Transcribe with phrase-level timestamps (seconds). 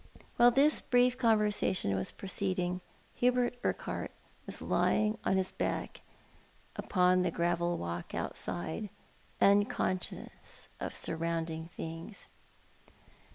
[0.39, 2.81] Wliile this brief conversation was proceeding
[3.17, 4.11] Hubert Urqu hart
[4.47, 6.01] was lying on his back
[6.75, 8.89] npon the gravel walk outside,
[9.39, 12.27] unconscious of surrounding things.